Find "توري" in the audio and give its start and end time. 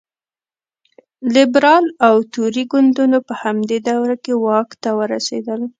2.33-2.63